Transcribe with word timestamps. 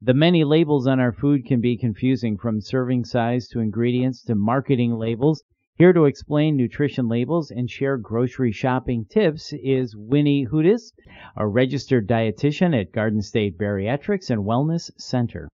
The 0.00 0.14
many 0.14 0.44
labels 0.44 0.86
on 0.86 1.00
our 1.00 1.12
food 1.12 1.44
can 1.44 1.60
be 1.60 1.76
confusing 1.76 2.38
from 2.38 2.60
serving 2.60 3.04
size 3.04 3.48
to 3.48 3.58
ingredients 3.58 4.22
to 4.24 4.36
marketing 4.36 4.94
labels. 4.96 5.42
Here 5.74 5.92
to 5.92 6.04
explain 6.04 6.56
nutrition 6.56 7.08
labels 7.08 7.50
and 7.50 7.68
share 7.68 7.96
grocery 7.96 8.52
shopping 8.52 9.06
tips 9.10 9.52
is 9.52 9.96
Winnie 9.96 10.46
Hudis, 10.46 10.92
a 11.36 11.48
registered 11.48 12.06
dietitian 12.06 12.80
at 12.80 12.92
Garden 12.92 13.22
State 13.22 13.58
Bariatrics 13.58 14.30
and 14.30 14.44
Wellness 14.44 14.88
Center. 14.98 15.48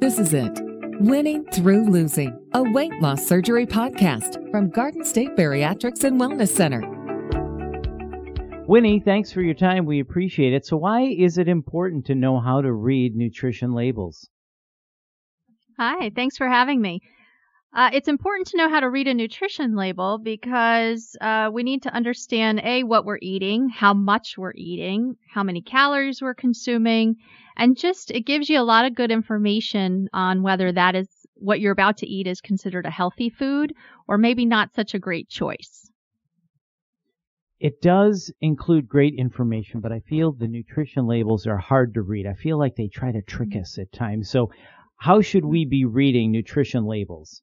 This 0.00 0.18
is 0.18 0.34
it. 0.34 0.60
Winning 1.00 1.46
Through 1.46 1.90
Losing, 1.90 2.38
a 2.52 2.62
weight 2.62 2.92
loss 3.00 3.26
surgery 3.26 3.66
podcast 3.66 4.50
from 4.50 4.68
Garden 4.68 5.02
State 5.02 5.34
Bariatrics 5.34 6.04
and 6.04 6.20
Wellness 6.20 6.48
Center. 6.48 7.03
Winnie, 8.66 8.98
thanks 8.98 9.30
for 9.30 9.42
your 9.42 9.54
time. 9.54 9.84
We 9.84 10.00
appreciate 10.00 10.54
it. 10.54 10.64
So, 10.64 10.78
why 10.78 11.02
is 11.02 11.36
it 11.36 11.48
important 11.48 12.06
to 12.06 12.14
know 12.14 12.40
how 12.40 12.62
to 12.62 12.72
read 12.72 13.14
nutrition 13.14 13.74
labels? 13.74 14.30
Hi, 15.78 16.10
thanks 16.16 16.38
for 16.38 16.48
having 16.48 16.80
me. 16.80 17.00
Uh, 17.74 17.90
it's 17.92 18.08
important 18.08 18.46
to 18.46 18.56
know 18.56 18.70
how 18.70 18.80
to 18.80 18.88
read 18.88 19.06
a 19.06 19.12
nutrition 19.12 19.76
label 19.76 20.16
because 20.16 21.14
uh, 21.20 21.50
we 21.52 21.62
need 21.62 21.82
to 21.82 21.92
understand 21.92 22.62
A, 22.64 22.84
what 22.84 23.04
we're 23.04 23.18
eating, 23.20 23.68
how 23.68 23.92
much 23.92 24.38
we're 24.38 24.54
eating, 24.54 25.16
how 25.30 25.42
many 25.42 25.60
calories 25.60 26.22
we're 26.22 26.34
consuming, 26.34 27.16
and 27.58 27.76
just 27.76 28.12
it 28.12 28.24
gives 28.24 28.48
you 28.48 28.58
a 28.58 28.62
lot 28.62 28.86
of 28.86 28.94
good 28.94 29.10
information 29.10 30.08
on 30.14 30.42
whether 30.42 30.72
that 30.72 30.94
is 30.94 31.08
what 31.34 31.60
you're 31.60 31.72
about 31.72 31.98
to 31.98 32.06
eat 32.06 32.26
is 32.26 32.40
considered 32.40 32.86
a 32.86 32.90
healthy 32.90 33.28
food 33.28 33.74
or 34.08 34.16
maybe 34.16 34.46
not 34.46 34.72
such 34.74 34.94
a 34.94 34.98
great 34.98 35.28
choice. 35.28 35.90
It 37.64 37.80
does 37.82 38.32
include 38.40 38.86
great 38.88 39.14
information, 39.16 39.80
but 39.80 39.90
I 39.90 39.98
feel 39.98 40.30
the 40.30 40.46
nutrition 40.46 41.08
labels 41.08 41.48
are 41.48 41.58
hard 41.58 41.94
to 41.94 42.02
read. 42.02 42.26
I 42.28 42.34
feel 42.34 42.58
like 42.60 42.76
they 42.76 42.86
try 42.86 43.10
to 43.10 43.22
trick 43.22 43.56
Mm-hmm. 43.56 43.56
us 43.56 43.76
at 43.76 43.90
times. 43.92 44.30
So, 44.30 44.52
how 44.98 45.20
should 45.20 45.44
we 45.44 45.64
be 45.64 45.84
reading 45.84 46.30
nutrition 46.30 46.84
labels? 46.84 47.42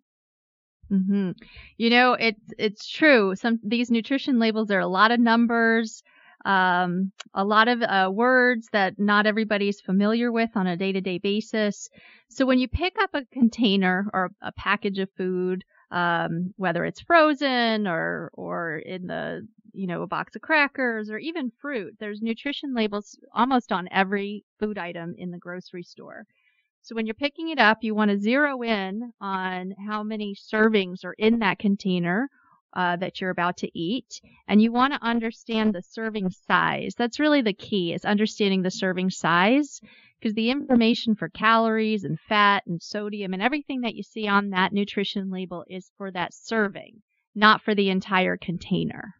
hmm 0.89 1.31
You 1.77 1.89
know, 1.89 2.13
it's 2.13 2.53
it's 2.57 2.87
true. 2.89 3.35
Some 3.35 3.59
these 3.63 3.89
nutrition 3.89 4.39
labels 4.39 4.71
are 4.71 4.79
a 4.79 4.87
lot 4.87 5.11
of 5.11 5.19
numbers, 5.21 6.03
um, 6.45 7.11
a 7.33 7.45
lot 7.45 7.67
of 7.69 7.81
uh, 7.81 8.09
words 8.13 8.67
that 8.73 8.99
not 8.99 9.25
everybody's 9.25 9.79
familiar 9.79 10.31
with 10.31 10.49
on 10.55 10.67
a 10.67 10.75
day-to-day 10.75 11.19
basis. 11.19 11.89
So 12.29 12.45
when 12.45 12.59
you 12.59 12.67
pick 12.67 12.93
up 13.01 13.11
a 13.13 13.25
container 13.31 14.09
or 14.13 14.31
a 14.41 14.51
package 14.51 14.99
of 14.99 15.09
food, 15.17 15.63
um, 15.91 16.53
whether 16.57 16.83
it's 16.83 16.99
frozen 17.01 17.87
or 17.87 18.29
or 18.33 18.77
in 18.79 19.07
the 19.07 19.47
you 19.73 19.87
know 19.87 20.01
a 20.01 20.07
box 20.07 20.35
of 20.35 20.41
crackers 20.41 21.09
or 21.09 21.17
even 21.17 21.51
fruit, 21.61 21.95
there's 21.99 22.21
nutrition 22.21 22.73
labels 22.73 23.17
almost 23.33 23.71
on 23.71 23.87
every 23.91 24.43
food 24.59 24.77
item 24.77 25.15
in 25.17 25.31
the 25.31 25.37
grocery 25.37 25.83
store. 25.83 26.25
So 26.83 26.95
when 26.95 27.05
you're 27.05 27.13
picking 27.13 27.49
it 27.49 27.59
up, 27.59 27.79
you 27.81 27.93
want 27.93 28.09
to 28.11 28.17
zero 28.17 28.61
in 28.63 29.13
on 29.21 29.73
how 29.87 30.01
many 30.03 30.35
servings 30.35 31.05
are 31.05 31.13
in 31.13 31.39
that 31.39 31.59
container 31.59 32.27
uh, 32.73 32.95
that 32.95 33.21
you're 33.21 33.29
about 33.29 33.57
to 33.57 33.77
eat, 33.77 34.19
and 34.47 34.61
you 34.61 34.71
want 34.71 34.93
to 34.93 35.03
understand 35.05 35.73
the 35.73 35.81
serving 35.81 36.29
size. 36.29 36.95
That's 36.97 37.19
really 37.19 37.41
the 37.41 37.53
key: 37.53 37.93
is 37.93 38.05
understanding 38.05 38.61
the 38.61 38.71
serving 38.71 39.09
size, 39.11 39.79
because 40.19 40.33
the 40.35 40.49
information 40.49 41.15
for 41.15 41.29
calories 41.29 42.03
and 42.03 42.19
fat 42.19 42.63
and 42.65 42.81
sodium 42.81 43.33
and 43.33 43.41
everything 43.41 43.81
that 43.81 43.95
you 43.95 44.03
see 44.03 44.27
on 44.27 44.51
that 44.51 44.71
nutrition 44.71 45.29
label 45.29 45.65
is 45.67 45.91
for 45.97 46.11
that 46.11 46.33
serving, 46.33 47.01
not 47.35 47.61
for 47.61 47.75
the 47.75 47.89
entire 47.89 48.37
container. 48.37 49.15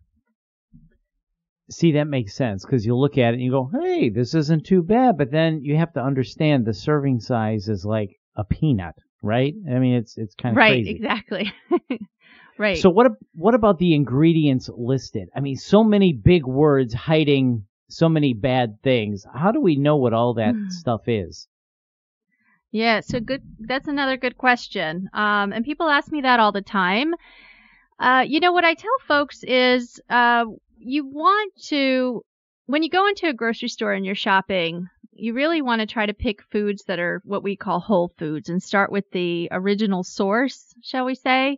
See, 1.71 1.93
that 1.93 2.07
makes 2.07 2.35
sense 2.35 2.65
because 2.65 2.85
you 2.85 2.95
look 2.95 3.17
at 3.17 3.33
it 3.33 3.35
and 3.35 3.41
you 3.41 3.51
go, 3.51 3.71
hey, 3.81 4.09
this 4.09 4.35
isn't 4.35 4.65
too 4.65 4.83
bad. 4.83 5.17
But 5.17 5.31
then 5.31 5.63
you 5.63 5.77
have 5.77 5.93
to 5.93 6.03
understand 6.03 6.65
the 6.65 6.73
serving 6.73 7.21
size 7.21 7.69
is 7.69 7.85
like 7.85 8.19
a 8.35 8.43
peanut, 8.43 8.95
right? 9.21 9.53
I 9.69 9.79
mean, 9.79 9.95
it's 9.95 10.17
it's 10.17 10.35
kind 10.35 10.53
of 10.53 10.57
right, 10.57 10.83
crazy. 10.83 10.91
exactly. 10.91 11.53
right. 12.57 12.77
So 12.77 12.89
what 12.89 13.07
what 13.33 13.55
about 13.55 13.79
the 13.79 13.95
ingredients 13.95 14.69
listed? 14.75 15.29
I 15.35 15.39
mean, 15.39 15.55
so 15.55 15.83
many 15.83 16.13
big 16.13 16.45
words 16.45 16.93
hiding 16.93 17.65
so 17.91 18.09
many 18.09 18.33
bad 18.33 18.81
things. 18.83 19.25
How 19.33 19.51
do 19.51 19.61
we 19.61 19.75
know 19.75 19.97
what 19.97 20.13
all 20.13 20.33
that 20.35 20.55
stuff 20.69 21.01
is? 21.07 21.47
Yeah, 22.71 23.01
so 23.01 23.19
good. 23.19 23.41
That's 23.59 23.87
another 23.87 24.17
good 24.17 24.37
question. 24.37 25.09
Um, 25.13 25.51
and 25.51 25.65
people 25.65 25.89
ask 25.89 26.11
me 26.11 26.21
that 26.21 26.39
all 26.39 26.53
the 26.53 26.61
time. 26.61 27.13
Uh, 27.99 28.23
you 28.27 28.39
know 28.39 28.53
what 28.53 28.63
I 28.63 28.73
tell 28.73 28.97
folks 29.07 29.43
is, 29.43 29.99
uh, 30.09 30.45
you 30.83 31.05
want 31.05 31.53
to, 31.67 32.23
when 32.65 32.83
you 32.83 32.89
go 32.89 33.07
into 33.07 33.27
a 33.27 33.33
grocery 33.33 33.69
store 33.69 33.93
and 33.93 34.05
you're 34.05 34.15
shopping, 34.15 34.87
you 35.13 35.33
really 35.33 35.61
want 35.61 35.81
to 35.81 35.85
try 35.85 36.05
to 36.05 36.13
pick 36.13 36.41
foods 36.51 36.83
that 36.87 36.99
are 36.99 37.21
what 37.23 37.43
we 37.43 37.55
call 37.55 37.79
whole 37.79 38.11
foods 38.17 38.49
and 38.49 38.61
start 38.61 38.91
with 38.91 39.05
the 39.11 39.47
original 39.51 40.03
source, 40.03 40.73
shall 40.81 41.05
we 41.05 41.15
say. 41.15 41.57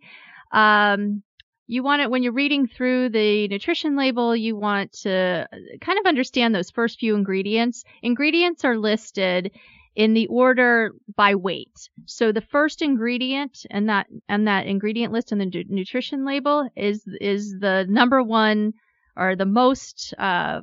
Um, 0.52 1.24
you 1.68 1.82
want 1.82 2.02
it 2.02 2.12
when 2.12 2.24
you're 2.24 2.34
reading 2.34 2.68
through 2.68 3.10
the 3.10 3.48
nutrition 3.48 3.96
label, 3.96 4.36
you 4.36 4.56
want 4.58 4.92
to 5.04 5.48
kind 5.80 5.98
of 5.98 6.06
understand 6.06 6.54
those 6.54 6.72
first 6.72 7.00
few 7.00 7.16
ingredients. 7.16 7.84
Ingredients 8.02 8.66
are 8.66 8.78
listed 8.78 9.52
in 9.96 10.14
the 10.14 10.28
order 10.28 10.92
by 11.16 11.36
weight. 11.36 11.90
So 12.06 12.32
the 12.32 12.42
first 12.42 12.82
ingredient 12.82 13.66
and 13.70 13.88
that 13.90 14.08
and 14.28 14.48
that 14.48 14.66
ingredient 14.66 15.14
list 15.14 15.32
in 15.32 15.38
the 15.38 15.46
nu- 15.46 15.64
nutrition 15.70 16.26
label 16.26 16.68
is 16.76 17.04
is 17.22 17.56
the 17.60 17.86
number 17.88 18.22
one 18.22 18.74
or 19.16 19.36
the 19.36 19.46
most 19.46 20.14
uh, 20.18 20.62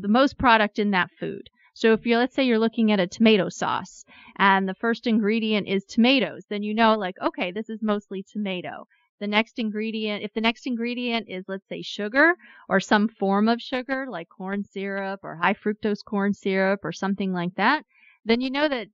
the 0.00 0.08
most 0.08 0.38
product 0.38 0.78
in 0.78 0.90
that 0.90 1.10
food. 1.18 1.48
So 1.74 1.92
if 1.92 2.06
you're 2.06 2.18
let's 2.18 2.34
say 2.34 2.44
you're 2.44 2.58
looking 2.58 2.92
at 2.92 3.00
a 3.00 3.06
tomato 3.06 3.48
sauce 3.48 4.04
and 4.36 4.68
the 4.68 4.74
first 4.74 5.06
ingredient 5.06 5.68
is 5.68 5.84
tomatoes, 5.84 6.44
then 6.48 6.62
you 6.62 6.74
know 6.74 6.94
like 6.96 7.16
okay, 7.22 7.50
this 7.52 7.68
is 7.70 7.82
mostly 7.82 8.22
tomato. 8.22 8.86
The 9.20 9.26
next 9.26 9.58
ingredient, 9.58 10.22
if 10.22 10.32
the 10.34 10.40
next 10.42 10.66
ingredient 10.66 11.28
is 11.28 11.44
let's 11.48 11.66
say 11.68 11.82
sugar 11.82 12.34
or 12.68 12.80
some 12.80 13.08
form 13.08 13.48
of 13.48 13.60
sugar 13.62 14.06
like 14.08 14.28
corn 14.28 14.62
syrup 14.64 15.20
or 15.22 15.36
high 15.36 15.54
fructose 15.54 16.04
corn 16.04 16.34
syrup 16.34 16.80
or 16.84 16.92
something 16.92 17.32
like 17.32 17.54
that, 17.56 17.84
then 18.24 18.40
you 18.40 18.50
know 18.50 18.68
that 18.68 18.88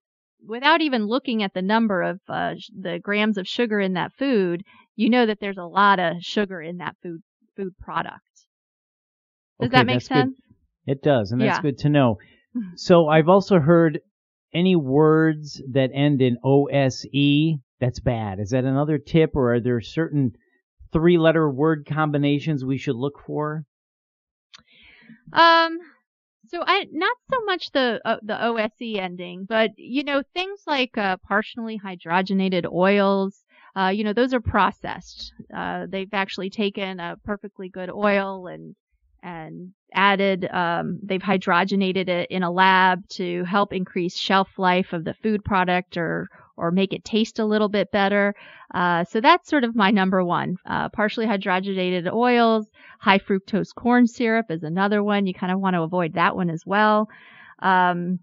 without 0.47 0.81
even 0.81 1.07
looking 1.07 1.43
at 1.43 1.55
the 1.55 1.63
number 1.63 2.03
of 2.03 2.21
uh, 2.29 2.55
the 2.81 2.99
grams 3.01 3.39
of 3.39 3.47
sugar 3.49 3.81
in 3.81 3.95
that 3.95 4.13
food, 4.13 4.65
you 4.97 5.09
know 5.09 5.27
that 5.27 5.41
there's 5.41 5.59
a 5.59 5.65
lot 5.65 5.99
of 5.99 6.23
sugar 6.23 6.61
in 6.61 6.79
that 6.79 6.97
food 7.03 7.23
food 7.57 7.77
product. 7.79 8.47
Does 9.61 9.69
Okay, 9.69 9.79
that 9.79 9.87
make 9.87 10.01
that's 10.01 10.09
good. 10.09 10.27
sense? 10.27 10.41
It 10.87 11.03
does, 11.03 11.33
and 11.33 11.41
that's 11.41 11.57
Yeah. 11.57 11.63
good 11.63 11.79
to 11.79 11.89
know. 11.89 12.19
So 12.77 13.09
I've 13.09 13.29
also 13.29 13.61
heard 13.61 14.01
any 14.53 14.77
words 14.77 15.63
that 15.71 15.91
end 15.95 16.21
in 16.21 16.39
OSE, 16.45 17.59
that's 17.81 18.01
bad. 18.01 18.41
Is 18.41 18.51
that 18.51 18.65
another 18.65 18.99
tip, 18.99 19.35
or 19.35 19.55
are 19.55 19.61
there 19.61 19.81
certain 19.81 20.33
three 20.93 21.19
letter 21.19 21.51
word 21.51 21.87
combinations 21.87 22.65
we 22.65 22.79
should 22.79 22.97
look 22.97 23.19
for? 23.27 23.65
Um, 25.33 25.79
so 26.47 26.63
I 26.67 26.87
not 26.93 27.17
so 27.31 27.45
much 27.45 27.71
the 27.73 28.01
uh, 28.05 28.19
the 28.23 28.45
OSE 28.45 28.99
ending, 28.99 29.47
but 29.49 29.71
you 29.77 30.05
know 30.05 30.23
things 30.35 30.63
like 30.67 30.97
uh, 30.99 31.17
partially 31.19 31.79
hydrogenated 31.79 32.71
oils. 32.71 33.45
Uh, 33.77 33.89
you 33.89 34.05
know 34.05 34.13
those 34.13 34.35
are 34.35 34.41
processed. 34.41 35.33
Uh, 35.55 35.87
they've 35.89 36.13
actually 36.13 36.51
taken 36.51 37.01
a 37.01 37.17
perfectly 37.25 37.69
good 37.69 37.91
oil 37.91 38.47
and 38.47 38.75
and 39.23 39.73
added. 39.95 40.49
Um, 40.51 40.99
they've 41.03 41.23
hydrogenated 41.23 42.09
it 42.09 42.31
in 42.31 42.43
a 42.43 42.51
lab 42.51 43.09
to 43.11 43.45
help 43.45 43.73
increase 43.73 44.17
shelf 44.17 44.49
life 44.59 44.93
of 44.93 45.05
the 45.05 45.15
food 45.15 45.45
product 45.45 45.97
or 45.97 46.29
or 46.57 46.71
make 46.71 46.93
it 46.93 47.05
taste 47.05 47.39
a 47.39 47.45
little 47.45 47.69
bit 47.69 47.91
better. 47.91 48.35
Uh, 48.75 49.05
so 49.05 49.21
that's 49.21 49.49
sort 49.49 49.65
of 49.65 49.75
my 49.75 49.91
number 49.91 50.23
one. 50.23 50.57
Uh, 50.67 50.89
partially 50.91 51.27
hydrogenated 51.27 52.13
oils, 52.13 52.67
high 53.01 53.19
fructose 53.19 53.75
corn 53.75 54.07
syrup 54.07 54.47
is 54.51 54.63
another 54.63 55.03
one. 55.03 55.27
You 55.27 55.35
kind 55.35 55.53
of 55.53 55.61
want 55.61 55.75
to 55.75 55.83
avoid 55.83 56.15
that 56.15 56.37
one 56.37 56.51
as 56.51 56.63
well. 56.67 57.09
Um, 57.61 58.19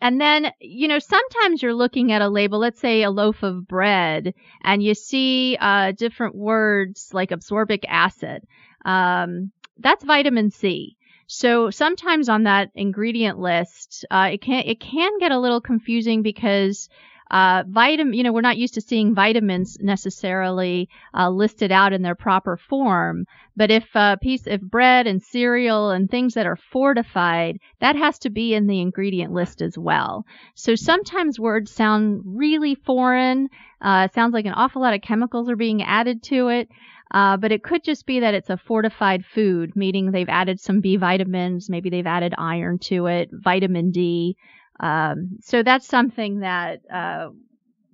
and 0.00 0.20
then, 0.20 0.52
you 0.60 0.88
know, 0.88 0.98
sometimes 0.98 1.62
you're 1.62 1.74
looking 1.74 2.12
at 2.12 2.20
a 2.20 2.28
label, 2.28 2.58
let's 2.58 2.80
say 2.80 3.02
a 3.02 3.10
loaf 3.10 3.42
of 3.42 3.66
bread, 3.66 4.34
and 4.62 4.82
you 4.82 4.94
see 4.94 5.56
uh, 5.58 5.92
different 5.92 6.34
words 6.34 7.10
like 7.14 7.30
absorbic 7.30 7.84
acid. 7.88 8.42
Um, 8.84 9.52
that's 9.78 10.04
vitamin 10.04 10.50
C. 10.50 10.96
So 11.26 11.70
sometimes 11.70 12.28
on 12.28 12.44
that 12.44 12.70
ingredient 12.74 13.38
list, 13.38 14.04
uh, 14.10 14.30
it 14.32 14.40
can 14.40 14.62
it 14.64 14.80
can 14.80 15.18
get 15.18 15.32
a 15.32 15.38
little 15.38 15.60
confusing 15.60 16.22
because 16.22 16.88
uh, 17.30 17.64
vitamin, 17.66 18.14
you 18.14 18.22
know, 18.22 18.32
we're 18.32 18.40
not 18.40 18.56
used 18.56 18.74
to 18.74 18.80
seeing 18.80 19.14
vitamins 19.14 19.78
necessarily 19.80 20.88
uh, 21.12 21.28
listed 21.28 21.72
out 21.72 21.92
in 21.92 22.02
their 22.02 22.14
proper 22.14 22.56
form. 22.56 23.26
But 23.56 23.70
if 23.70 23.84
a 23.94 24.16
piece, 24.20 24.46
if 24.46 24.60
bread 24.60 25.06
and 25.06 25.20
cereal 25.20 25.90
and 25.90 26.08
things 26.08 26.34
that 26.34 26.46
are 26.46 26.56
fortified, 26.56 27.58
that 27.80 27.96
has 27.96 28.20
to 28.20 28.30
be 28.30 28.54
in 28.54 28.68
the 28.68 28.80
ingredient 28.80 29.32
list 29.32 29.60
as 29.60 29.76
well. 29.76 30.24
So 30.54 30.76
sometimes 30.76 31.40
words 31.40 31.72
sound 31.72 32.22
really 32.24 32.76
foreign. 32.76 33.48
Uh, 33.80 34.08
sounds 34.14 34.32
like 34.32 34.46
an 34.46 34.54
awful 34.54 34.82
lot 34.82 34.94
of 34.94 35.02
chemicals 35.02 35.50
are 35.50 35.56
being 35.56 35.82
added 35.82 36.22
to 36.24 36.48
it. 36.48 36.68
Uh, 37.10 37.36
but 37.36 37.52
it 37.52 37.62
could 37.62 37.84
just 37.84 38.06
be 38.06 38.20
that 38.20 38.34
it's 38.34 38.50
a 38.50 38.56
fortified 38.56 39.24
food, 39.24 39.76
meaning 39.76 40.10
they've 40.10 40.28
added 40.28 40.60
some 40.60 40.80
B 40.80 40.96
vitamins, 40.96 41.70
maybe 41.70 41.88
they've 41.88 42.06
added 42.06 42.34
iron 42.36 42.78
to 42.80 43.06
it, 43.06 43.30
vitamin 43.32 43.90
D. 43.92 44.36
Um, 44.80 45.38
so 45.40 45.62
that's 45.62 45.86
something 45.86 46.40
that 46.40 46.80
uh, 46.92 47.28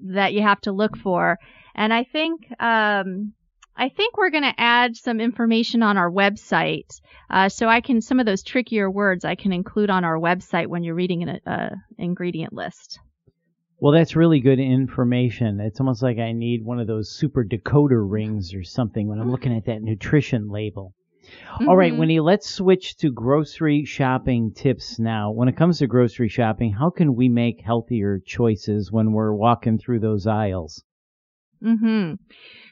that 0.01 0.33
you 0.33 0.43
have 0.43 0.61
to 0.63 0.73
look 0.73 0.97
for. 0.97 1.39
And 1.75 1.93
I 1.93 2.05
think 2.05 2.41
um, 2.61 3.35
I 3.77 3.89
think 3.89 4.17
we're 4.17 4.31
going 4.31 4.43
to 4.43 4.61
add 4.61 4.97
some 4.97 5.21
information 5.21 5.83
on 5.83 5.97
our 5.97 6.11
website, 6.11 7.01
uh, 7.31 7.49
so 7.49 7.69
I 7.69 7.81
can 7.81 8.01
some 8.01 8.21
of 8.21 8.27
those 8.27 8.43
trickier 8.43 8.91
words 8.91 9.25
I 9.25 9.35
can 9.35 9.53
include 9.53 9.91
on 9.91 10.05
our 10.05 10.19
website 10.19 10.67
when 10.67 10.83
you're 10.83 10.95
reading 10.95 11.23
an 11.23 11.41
uh, 11.47 11.75
ingredient 11.99 12.53
list. 12.53 12.99
Well, 13.83 13.93
that's 13.93 14.15
really 14.15 14.39
good 14.39 14.61
information. 14.61 15.59
It's 15.59 15.81
almost 15.81 16.05
like 16.05 16.19
I 16.19 16.31
need 16.31 16.65
one 16.65 16.79
of 16.79 16.87
those 16.87 17.11
super 17.11 17.45
decoder 17.45 18.09
rings 18.09 18.55
or 18.55 18.63
something 18.63 19.09
when 19.09 19.19
I'm 19.19 19.33
looking 19.33 19.57
at 19.57 19.65
that 19.67 19.83
nutrition 19.83 20.49
label. 20.49 20.95
Mm-hmm. 21.55 21.69
All 21.69 21.77
right, 21.77 21.91
mm-hmm. 21.91 21.99
Winnie, 21.99 22.21
let's 22.21 22.49
switch 22.49 22.97
to 22.99 23.11
grocery 23.11 23.85
shopping 23.85 24.53
tips 24.55 25.01
now. 25.01 25.33
When 25.33 25.49
it 25.49 25.57
comes 25.57 25.81
to 25.81 25.89
grocery 25.89 26.29
shopping, 26.29 26.73
how 26.75 26.91
can 26.91 27.17
we 27.17 27.29
make 27.29 27.61
healthier 27.61 28.21
choices 28.25 28.93
when 28.93 29.11
we're 29.11 29.35
walking 29.35 29.79
through 29.79 29.99
those 29.99 30.29
aisles? 30.29 30.85
Mm-hmm. 31.61 32.15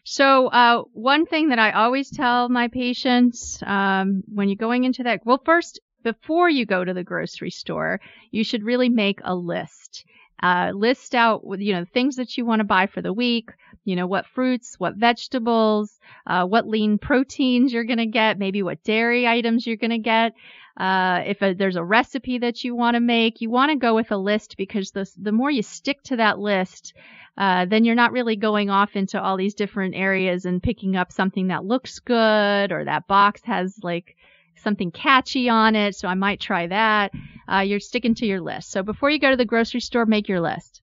So, 0.04 0.46
uh, 0.46 0.82
one 0.92 1.26
thing 1.26 1.48
that 1.48 1.58
I 1.58 1.72
always 1.72 2.08
tell 2.08 2.48
my 2.48 2.68
patients 2.68 3.60
um, 3.66 4.22
when 4.32 4.48
you're 4.48 4.54
going 4.54 4.84
into 4.84 5.02
that, 5.02 5.22
well, 5.24 5.42
first, 5.44 5.80
before 6.04 6.48
you 6.48 6.66
go 6.66 6.84
to 6.84 6.94
the 6.94 7.02
grocery 7.02 7.50
store, 7.50 8.00
you 8.30 8.44
should 8.44 8.62
really 8.62 8.88
make 8.88 9.18
a 9.24 9.34
list. 9.34 10.04
Uh, 10.42 10.72
list 10.74 11.14
out, 11.14 11.42
you 11.58 11.74
know, 11.74 11.84
things 11.84 12.16
that 12.16 12.36
you 12.38 12.46
want 12.46 12.60
to 12.60 12.64
buy 12.64 12.86
for 12.86 13.02
the 13.02 13.12
week. 13.12 13.50
You 13.84 13.96
know, 13.96 14.06
what 14.06 14.26
fruits, 14.26 14.76
what 14.78 14.96
vegetables, 14.96 15.98
uh, 16.26 16.44
what 16.44 16.68
lean 16.68 16.98
proteins 16.98 17.72
you're 17.72 17.84
going 17.84 17.98
to 17.98 18.06
get, 18.06 18.38
maybe 18.38 18.62
what 18.62 18.82
dairy 18.84 19.26
items 19.26 19.66
you're 19.66 19.76
going 19.76 19.90
to 19.90 19.98
get. 19.98 20.34
Uh, 20.76 21.22
if 21.26 21.42
a, 21.42 21.54
there's 21.54 21.76
a 21.76 21.84
recipe 21.84 22.38
that 22.38 22.62
you 22.62 22.74
want 22.74 22.94
to 22.94 23.00
make, 23.00 23.40
you 23.40 23.50
want 23.50 23.70
to 23.70 23.76
go 23.76 23.94
with 23.94 24.10
a 24.12 24.16
list 24.16 24.56
because 24.56 24.90
the, 24.90 25.10
the 25.20 25.32
more 25.32 25.50
you 25.50 25.62
stick 25.62 26.02
to 26.04 26.16
that 26.16 26.38
list, 26.38 26.94
uh, 27.36 27.64
then 27.66 27.84
you're 27.84 27.94
not 27.94 28.12
really 28.12 28.36
going 28.36 28.70
off 28.70 28.96
into 28.96 29.20
all 29.20 29.36
these 29.36 29.54
different 29.54 29.94
areas 29.94 30.44
and 30.44 30.62
picking 30.62 30.96
up 30.96 31.12
something 31.12 31.48
that 31.48 31.64
looks 31.64 31.98
good 31.98 32.72
or 32.72 32.84
that 32.84 33.06
box 33.06 33.42
has 33.44 33.78
like 33.82 34.16
something 34.60 34.90
catchy 34.90 35.48
on 35.48 35.74
it, 35.74 35.94
so 35.94 36.08
I 36.08 36.14
might 36.14 36.40
try 36.40 36.66
that. 36.66 37.12
Uh, 37.50 37.60
you're 37.60 37.80
sticking 37.80 38.14
to 38.16 38.26
your 38.26 38.40
list. 38.40 38.70
So 38.70 38.82
before 38.82 39.10
you 39.10 39.18
go 39.18 39.30
to 39.30 39.36
the 39.36 39.44
grocery 39.44 39.80
store, 39.80 40.06
make 40.06 40.28
your 40.28 40.40
list. 40.40 40.82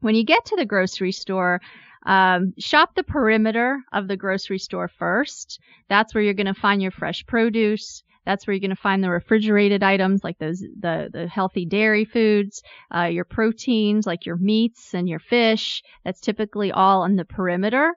When 0.00 0.14
you 0.14 0.24
get 0.24 0.46
to 0.46 0.56
the 0.56 0.64
grocery 0.64 1.12
store, 1.12 1.60
um, 2.06 2.54
shop 2.58 2.94
the 2.94 3.02
perimeter 3.02 3.82
of 3.92 4.08
the 4.08 4.16
grocery 4.16 4.58
store 4.58 4.88
first. 4.88 5.60
That's 5.88 6.14
where 6.14 6.24
you're 6.24 6.34
going 6.34 6.46
to 6.46 6.54
find 6.54 6.80
your 6.80 6.90
fresh 6.90 7.26
produce. 7.26 8.02
That's 8.24 8.46
where 8.46 8.54
you're 8.54 8.60
going 8.60 8.70
to 8.70 8.76
find 8.76 9.02
the 9.02 9.10
refrigerated 9.10 9.82
items 9.82 10.22
like 10.22 10.38
those 10.38 10.60
the 10.60 11.08
the 11.12 11.26
healthy 11.26 11.64
dairy 11.64 12.04
foods, 12.04 12.62
uh, 12.94 13.04
your 13.04 13.24
proteins 13.24 14.06
like 14.06 14.26
your 14.26 14.36
meats 14.36 14.94
and 14.94 15.08
your 15.08 15.18
fish. 15.18 15.82
That's 16.04 16.20
typically 16.20 16.70
all 16.70 17.02
on 17.02 17.16
the 17.16 17.24
perimeter. 17.24 17.94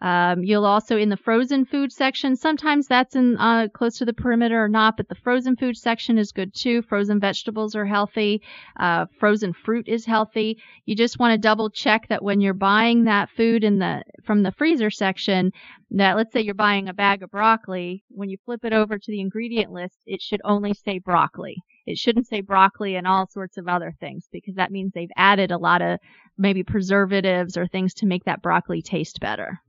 Um, 0.00 0.44
you'll 0.44 0.64
also 0.64 0.96
in 0.96 1.08
the 1.08 1.16
frozen 1.16 1.64
food 1.64 1.92
section. 1.92 2.36
Sometimes 2.36 2.86
that's 2.86 3.16
in 3.16 3.36
uh, 3.36 3.68
close 3.74 3.98
to 3.98 4.04
the 4.04 4.12
perimeter 4.12 4.62
or 4.62 4.68
not, 4.68 4.96
but 4.96 5.08
the 5.08 5.16
frozen 5.16 5.56
food 5.56 5.76
section 5.76 6.18
is 6.18 6.30
good 6.30 6.54
too. 6.54 6.82
Frozen 6.82 7.18
vegetables 7.18 7.74
are 7.74 7.84
healthy. 7.84 8.42
Uh, 8.78 9.06
frozen 9.18 9.52
fruit 9.52 9.88
is 9.88 10.04
healthy. 10.04 10.58
You 10.86 10.94
just 10.94 11.18
want 11.18 11.32
to 11.32 11.38
double 11.38 11.68
check 11.68 12.06
that 12.08 12.22
when 12.22 12.40
you're 12.40 12.54
buying 12.54 13.04
that 13.04 13.30
food 13.30 13.64
in 13.64 13.78
the 13.78 14.02
from 14.24 14.42
the 14.44 14.52
freezer 14.52 14.90
section, 14.90 15.50
that 15.90 16.16
let's 16.16 16.32
say 16.32 16.42
you're 16.42 16.54
buying 16.54 16.88
a 16.88 16.94
bag 16.94 17.22
of 17.22 17.30
broccoli, 17.30 18.04
when 18.08 18.30
you 18.30 18.36
flip 18.44 18.64
it 18.64 18.72
over 18.72 18.98
to 18.98 19.10
the 19.10 19.20
ingredient 19.20 19.72
list, 19.72 19.96
it 20.06 20.22
should 20.22 20.40
only 20.44 20.74
say 20.74 20.98
broccoli. 20.98 21.56
It 21.86 21.96
shouldn't 21.96 22.26
say 22.26 22.42
broccoli 22.42 22.96
and 22.96 23.06
all 23.06 23.26
sorts 23.26 23.56
of 23.56 23.66
other 23.66 23.94
things 23.98 24.28
because 24.30 24.56
that 24.56 24.70
means 24.70 24.92
they've 24.92 25.08
added 25.16 25.50
a 25.50 25.58
lot 25.58 25.82
of 25.82 25.98
maybe 26.36 26.62
preservatives 26.62 27.56
or 27.56 27.66
things 27.66 27.94
to 27.94 28.06
make 28.06 28.24
that 28.24 28.42
broccoli 28.42 28.82
taste 28.82 29.18
better. 29.20 29.60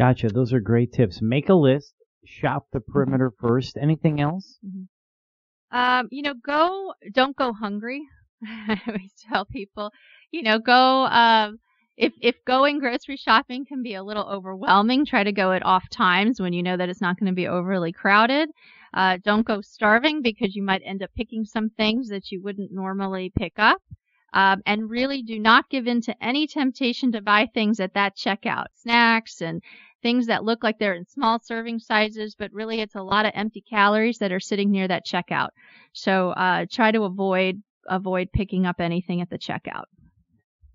Gotcha. 0.00 0.28
Those 0.28 0.54
are 0.54 0.60
great 0.60 0.94
tips. 0.94 1.20
Make 1.20 1.50
a 1.50 1.54
list. 1.54 1.92
Shop 2.24 2.66
the 2.72 2.80
perimeter 2.80 3.30
first. 3.38 3.76
Anything 3.76 4.18
else? 4.18 4.58
Mm-hmm. 4.66 5.76
Um, 5.78 6.08
you 6.10 6.22
know, 6.22 6.32
go. 6.32 6.94
Don't 7.12 7.36
go 7.36 7.52
hungry. 7.52 8.00
I 8.42 8.80
always 8.88 9.12
tell 9.30 9.44
people, 9.44 9.90
you 10.30 10.42
know, 10.42 10.58
go. 10.58 11.04
Um, 11.04 11.58
if 11.98 12.14
if 12.22 12.34
going 12.46 12.78
grocery 12.78 13.18
shopping 13.18 13.66
can 13.66 13.82
be 13.82 13.92
a 13.92 14.02
little 14.02 14.26
overwhelming, 14.26 15.04
try 15.04 15.22
to 15.22 15.32
go 15.32 15.52
at 15.52 15.66
off 15.66 15.84
times 15.90 16.40
when 16.40 16.54
you 16.54 16.62
know 16.62 16.78
that 16.78 16.88
it's 16.88 17.02
not 17.02 17.18
going 17.20 17.30
to 17.30 17.36
be 17.36 17.46
overly 17.46 17.92
crowded. 17.92 18.48
Uh, 18.94 19.18
don't 19.22 19.46
go 19.46 19.60
starving 19.60 20.22
because 20.22 20.56
you 20.56 20.62
might 20.62 20.80
end 20.82 21.02
up 21.02 21.10
picking 21.14 21.44
some 21.44 21.68
things 21.68 22.08
that 22.08 22.32
you 22.32 22.42
wouldn't 22.42 22.72
normally 22.72 23.30
pick 23.36 23.52
up. 23.58 23.82
Um, 24.32 24.62
and 24.64 24.88
really 24.88 25.22
do 25.22 25.40
not 25.40 25.68
give 25.68 25.88
in 25.88 26.00
to 26.02 26.14
any 26.24 26.46
temptation 26.46 27.10
to 27.12 27.20
buy 27.20 27.48
things 27.52 27.80
at 27.80 27.94
that 27.94 28.16
checkout. 28.16 28.66
Snacks 28.76 29.42
and 29.42 29.60
things 30.02 30.26
that 30.26 30.44
look 30.44 30.62
like 30.62 30.78
they're 30.78 30.94
in 30.94 31.06
small 31.06 31.38
serving 31.40 31.78
sizes, 31.78 32.34
but 32.34 32.52
really 32.52 32.80
it's 32.80 32.94
a 32.94 33.02
lot 33.02 33.26
of 33.26 33.32
empty 33.34 33.62
calories 33.68 34.18
that 34.18 34.32
are 34.32 34.40
sitting 34.40 34.70
near 34.70 34.88
that 34.88 35.06
checkout. 35.06 35.50
So 35.92 36.30
uh, 36.30 36.66
try 36.70 36.92
to 36.92 37.02
avoid 37.02 37.62
avoid 37.88 38.28
picking 38.32 38.66
up 38.66 38.80
anything 38.80 39.20
at 39.20 39.30
the 39.30 39.38
checkout. 39.38 39.84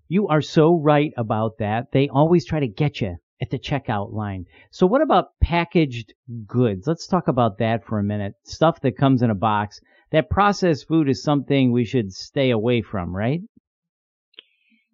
You 0.08 0.28
are 0.28 0.42
so 0.42 0.74
right 0.74 1.12
about 1.16 1.58
that. 1.58 1.92
They 1.92 2.08
always 2.08 2.44
try 2.44 2.60
to 2.60 2.68
get 2.68 3.00
you 3.00 3.16
at 3.40 3.50
the 3.50 3.58
checkout 3.58 4.12
line. 4.12 4.44
So 4.70 4.86
what 4.86 5.02
about 5.02 5.38
packaged 5.40 6.14
goods? 6.46 6.86
Let's 6.86 7.06
talk 7.06 7.28
about 7.28 7.58
that 7.58 7.84
for 7.84 7.98
a 7.98 8.04
minute. 8.04 8.34
Stuff 8.44 8.80
that 8.82 8.96
comes 8.96 9.22
in 9.22 9.30
a 9.30 9.34
box 9.34 9.80
that 10.12 10.30
processed 10.30 10.86
food 10.88 11.08
is 11.08 11.22
something 11.22 11.72
we 11.72 11.84
should 11.84 12.12
stay 12.12 12.50
away 12.50 12.82
from, 12.82 13.14
right? 13.14 13.40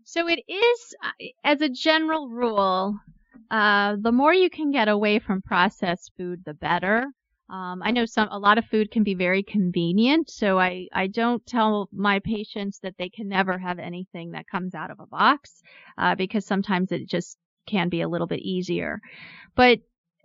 So 0.04 0.28
it 0.28 0.40
is, 0.48 0.94
uh, 1.02 1.26
as 1.44 1.60
a 1.60 1.68
general 1.68 2.28
rule, 2.28 2.98
uh, 3.52 3.96
the 4.00 4.10
more 4.12 4.32
you 4.32 4.48
can 4.48 4.70
get 4.72 4.88
away 4.88 5.18
from 5.18 5.42
processed 5.42 6.10
food, 6.16 6.42
the 6.46 6.54
better. 6.54 7.04
Um, 7.50 7.82
I 7.84 7.90
know 7.90 8.06
some 8.06 8.28
a 8.30 8.38
lot 8.38 8.56
of 8.56 8.64
food 8.64 8.90
can 8.90 9.02
be 9.04 9.14
very 9.14 9.42
convenient, 9.42 10.30
so 10.30 10.58
I 10.58 10.88
I 10.90 11.06
don't 11.08 11.44
tell 11.44 11.90
my 11.92 12.20
patients 12.20 12.78
that 12.78 12.94
they 12.98 13.10
can 13.10 13.28
never 13.28 13.58
have 13.58 13.78
anything 13.78 14.30
that 14.30 14.48
comes 14.48 14.74
out 14.74 14.90
of 14.90 15.00
a 15.00 15.06
box 15.06 15.62
uh, 15.98 16.14
because 16.14 16.46
sometimes 16.46 16.92
it 16.92 17.06
just 17.06 17.36
can 17.66 17.90
be 17.90 18.00
a 18.00 18.08
little 18.08 18.26
bit 18.26 18.40
easier. 18.40 19.00
But 19.54 19.80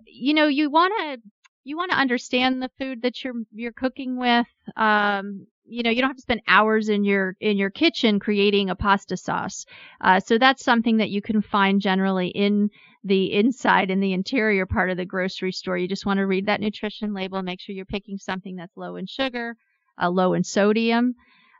you 0.05 0.33
know, 0.33 0.47
you 0.47 0.69
want 0.69 0.93
to 0.97 1.17
you 1.65 1.75
want 1.75 1.91
to 1.91 1.97
understand 1.97 2.63
the 2.63 2.71
food 2.79 3.01
that 3.01 3.25
you're 3.25 3.43
you're 3.51 3.73
cooking 3.73 4.17
with. 4.17 4.47
Um, 4.77 5.47
you 5.67 5.83
know, 5.83 5.89
you 5.89 6.01
don't 6.01 6.09
have 6.09 6.17
to 6.17 6.21
spend 6.21 6.41
hours 6.47 6.89
in 6.89 7.03
your 7.03 7.35
in 7.39 7.57
your 7.57 7.69
kitchen 7.69 8.19
creating 8.19 8.69
a 8.69 8.75
pasta 8.75 9.17
sauce. 9.17 9.65
Uh, 10.01 10.19
so 10.19 10.37
that's 10.37 10.63
something 10.63 10.97
that 10.97 11.09
you 11.09 11.21
can 11.21 11.41
find 11.41 11.81
generally 11.81 12.29
in 12.29 12.69
the 13.03 13.33
inside 13.33 13.91
in 13.91 13.99
the 13.99 14.13
interior 14.13 14.65
part 14.65 14.89
of 14.89 14.97
the 14.97 15.05
grocery 15.05 15.51
store. 15.51 15.77
You 15.77 15.87
just 15.87 16.05
want 16.05 16.17
to 16.17 16.25
read 16.25 16.47
that 16.47 16.61
nutrition 16.61 17.13
label, 17.13 17.37
and 17.37 17.45
make 17.45 17.59
sure 17.61 17.75
you're 17.75 17.85
picking 17.85 18.17
something 18.17 18.55
that's 18.55 18.77
low 18.77 18.95
in 18.95 19.05
sugar, 19.05 19.55
uh, 20.01 20.09
low 20.09 20.33
in 20.33 20.43
sodium. 20.43 21.15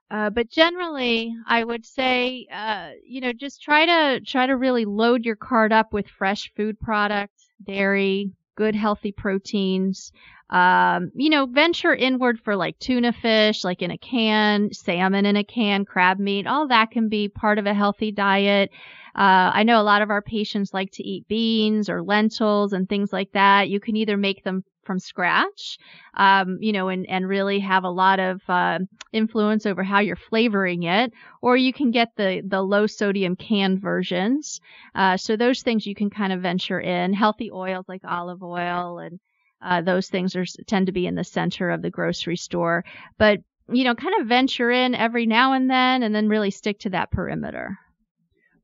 Uh, 0.10 0.30
but 0.30 0.50
generally, 0.50 1.36
I 1.46 1.64
would 1.64 1.86
say, 1.86 2.48
uh, 2.52 2.92
you 3.06 3.20
know, 3.20 3.34
just 3.34 3.62
try 3.62 3.86
to 3.86 4.22
try 4.26 4.48
to 4.48 4.56
really 4.56 4.86
load 4.86 5.26
your 5.26 5.36
cart 5.36 5.74
up 5.74 5.92
with 5.92 6.08
fresh 6.08 6.52
food 6.56 6.80
products, 6.80 7.50
dairy, 7.66 8.32
good 8.56 8.76
healthy 8.76 9.12
proteins. 9.12 10.12
Um, 10.50 11.12
you 11.14 11.30
know, 11.30 11.46
venture 11.46 11.94
inward 11.94 12.40
for 12.40 12.56
like 12.56 12.80
tuna 12.80 13.12
fish, 13.12 13.64
like 13.64 13.82
in 13.82 13.92
a 13.92 13.98
can, 13.98 14.72
salmon 14.72 15.26
in 15.26 15.36
a 15.36 15.44
can, 15.44 15.84
crab 15.84 16.20
meat, 16.20 16.48
all 16.48 16.68
that 16.70 16.92
can 16.92 17.10
be 17.10 17.28
part 17.28 17.60
of 17.60 17.66
a 17.66 17.74
healthy 17.74 18.12
diet. 18.12 18.72
Uh, 19.14 19.52
I 19.54 19.64
know 19.64 19.82
a 19.82 19.84
lot 19.84 20.02
of 20.02 20.10
our 20.10 20.22
patients 20.22 20.74
like 20.74 20.92
to 20.94 21.04
eat 21.04 21.28
beans 21.28 21.90
or 21.90 22.04
lentils 22.04 22.72
and 22.74 22.88
things 22.88 23.12
like 23.12 23.32
that. 23.34 23.68
You 23.68 23.80
can 23.80 23.96
either 23.98 24.16
make 24.16 24.44
them 24.44 24.64
from 24.86 25.00
scratch, 25.00 25.78
um, 26.14 26.60
you 26.62 26.72
know, 26.72 26.88
and, 26.88 27.06
and 27.10 27.28
really 27.28 27.60
have 27.60 27.84
a 27.84 27.90
lot 27.90 28.20
of 28.20 28.42
uh, 28.48 28.80
influence 29.12 29.66
over 29.66 29.84
how 29.84 30.00
you're 30.00 30.16
flavoring 30.16 30.84
it, 30.84 31.12
or 31.42 31.58
you 31.58 31.74
can 31.74 31.92
get 31.92 32.10
the, 32.16 32.42
the 32.48 32.62
low 32.62 32.88
sodium 32.88 33.36
canned 33.36 33.82
versions. 33.82 34.62
Uh, 34.96 35.18
so 35.18 35.36
those 35.36 35.62
things 35.62 35.86
you 35.86 35.94
can 35.94 36.10
kind 36.10 36.32
of 36.32 36.42
venture 36.42 36.80
in. 36.80 37.12
Healthy 37.12 37.52
oils 37.52 37.86
like 37.90 38.02
olive 38.08 38.42
oil 38.42 39.00
and 39.00 39.20
uh, 39.62 39.82
those 39.82 40.10
things 40.10 40.36
are 40.36 40.46
tend 40.66 40.86
to 40.88 40.92
be 40.92 41.08
in 41.08 41.16
the 41.16 41.24
center 41.24 41.70
of 41.70 41.82
the 41.82 41.90
grocery 41.90 42.38
store. 42.38 42.84
But 43.18 43.40
you 43.70 43.84
know, 43.84 43.96
kind 43.96 44.16
of 44.22 44.28
venture 44.28 44.72
in 44.72 44.96
every 44.96 45.26
now 45.26 45.54
and 45.54 45.70
then, 45.70 46.04
and 46.04 46.16
then 46.16 46.30
really 46.30 46.52
stick 46.52 46.80
to 46.80 46.90
that 46.92 47.12
perimeter. 47.12 47.78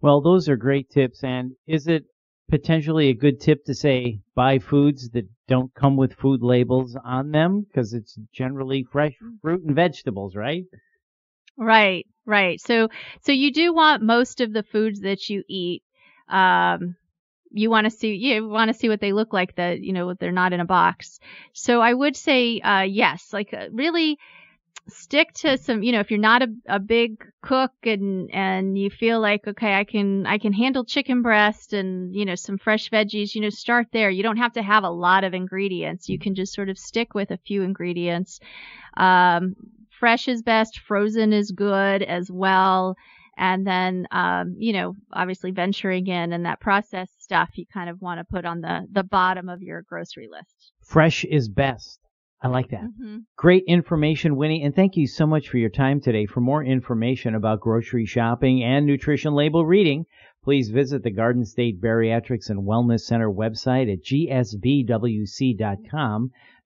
Well, 0.01 0.21
those 0.21 0.49
are 0.49 0.57
great 0.57 0.89
tips. 0.89 1.23
And 1.23 1.53
is 1.67 1.87
it 1.87 2.03
potentially 2.49 3.09
a 3.09 3.13
good 3.13 3.39
tip 3.39 3.65
to 3.65 3.73
say 3.73 4.19
buy 4.35 4.59
foods 4.59 5.09
that 5.11 5.27
don't 5.47 5.73
come 5.73 5.97
with 5.97 6.13
food 6.13 6.41
labels 6.41 6.95
on 7.03 7.31
them 7.31 7.65
because 7.67 7.93
it's 7.93 8.17
generally 8.33 8.85
fresh 8.91 9.13
fruit 9.41 9.63
and 9.63 9.75
vegetables, 9.75 10.35
right? 10.35 10.63
Right, 11.57 12.05
right. 12.25 12.59
So, 12.59 12.89
so 13.21 13.31
you 13.31 13.51
do 13.51 13.73
want 13.73 14.03
most 14.03 14.41
of 14.41 14.53
the 14.53 14.63
foods 14.63 15.01
that 15.01 15.29
you 15.29 15.43
eat. 15.47 15.83
Um, 16.27 16.95
you 17.53 17.69
want 17.69 17.85
to 17.85 17.91
see, 17.91 18.15
you 18.15 18.47
want 18.47 18.69
to 18.71 18.77
see 18.77 18.89
what 18.89 18.99
they 18.99 19.13
look 19.13 19.31
like 19.31 19.55
that, 19.55 19.81
you 19.81 19.93
know, 19.93 20.13
they're 20.13 20.31
not 20.31 20.53
in 20.53 20.59
a 20.59 20.65
box. 20.65 21.19
So 21.53 21.81
I 21.81 21.93
would 21.93 22.15
say, 22.15 22.59
uh, 22.59 22.81
yes, 22.81 23.29
like 23.31 23.53
uh, 23.53 23.67
really, 23.71 24.17
stick 24.89 25.31
to 25.33 25.57
some, 25.57 25.81
you 25.81 25.93
know, 25.93 26.01
if 26.01 26.11
you're 26.11 26.19
not 26.19 26.41
a, 26.41 26.47
a 26.67 26.79
big 26.79 27.23
cook 27.41 27.71
and, 27.83 28.29
and 28.33 28.77
you 28.77 28.89
feel 28.89 29.21
like, 29.21 29.47
okay, 29.47 29.73
I 29.73 29.85
can, 29.85 30.25
I 30.25 30.37
can 30.37 30.51
handle 30.51 30.83
chicken 30.83 31.21
breast 31.21 31.71
and, 31.71 32.13
you 32.13 32.25
know, 32.25 32.35
some 32.35 32.57
fresh 32.57 32.89
veggies, 32.89 33.33
you 33.33 33.41
know, 33.41 33.49
start 33.49 33.87
there. 33.93 34.09
You 34.09 34.23
don't 34.23 34.37
have 34.37 34.53
to 34.53 34.61
have 34.61 34.83
a 34.83 34.89
lot 34.89 35.23
of 35.23 35.33
ingredients. 35.33 36.09
You 36.09 36.19
can 36.19 36.35
just 36.35 36.53
sort 36.53 36.69
of 36.69 36.77
stick 36.77 37.13
with 37.13 37.31
a 37.31 37.39
few 37.45 37.61
ingredients. 37.63 38.39
Um, 38.97 39.55
fresh 39.89 40.27
is 40.27 40.41
best. 40.41 40.79
Frozen 40.79 41.31
is 41.31 41.51
good 41.51 42.03
as 42.03 42.29
well. 42.29 42.95
And 43.37 43.65
then, 43.65 44.05
um, 44.11 44.55
you 44.59 44.73
know, 44.73 44.95
obviously 45.11 45.51
venturing 45.51 46.07
in 46.07 46.33
and 46.33 46.45
that 46.45 46.59
processed 46.59 47.12
stuff 47.23 47.49
you 47.55 47.65
kind 47.73 47.89
of 47.89 48.01
want 48.01 48.19
to 48.19 48.25
put 48.25 48.45
on 48.45 48.61
the, 48.61 48.85
the 48.91 49.03
bottom 49.03 49.49
of 49.49 49.61
your 49.61 49.81
grocery 49.81 50.27
list. 50.29 50.71
Fresh 50.81 51.23
is 51.25 51.47
best. 51.47 51.99
I 52.41 52.49
like 52.49 52.69
that. 52.71 52.81
Mm-hmm. 52.83 53.19
Great 53.37 53.63
information, 53.67 54.35
Winnie, 54.35 54.63
and 54.63 54.75
thank 54.75 54.97
you 54.97 55.07
so 55.07 55.25
much 55.25 55.47
for 55.47 55.57
your 55.57 55.69
time 55.69 56.01
today. 56.01 56.25
For 56.25 56.41
more 56.41 56.61
information 56.61 57.35
about 57.35 57.61
grocery 57.61 58.05
shopping 58.05 58.61
and 58.61 58.85
nutrition 58.85 59.33
label 59.33 59.65
reading, 59.65 60.05
please 60.43 60.69
visit 60.69 61.03
the 61.03 61.11
Garden 61.11 61.45
State 61.45 61.79
Bariatrics 61.79 62.49
and 62.49 62.67
Wellness 62.67 62.99
Center 63.01 63.31
website 63.31 63.89
at 63.89 64.03
gsbwc.com. 64.03 65.21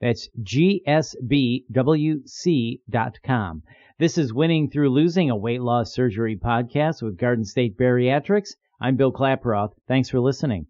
That's 0.02 0.30
gsbwc.com. 0.42 1.24
This 4.00 4.18
is 4.18 4.34
Winning 4.34 4.70
Through 4.72 4.90
Losing, 4.90 5.30
a 5.30 5.36
weight 5.38 5.62
loss 5.62 5.94
surgery 5.94 6.38
podcast 6.38 7.04
with 7.04 7.18
Garden 7.18 7.46
State 7.46 7.78
Bariatrics. 7.78 8.56
I'm 8.80 8.96
Bill 8.96 9.12
Klaproth. 9.12 9.74
Thanks 9.88 10.10
for 10.10 10.20
listening. 10.20 10.68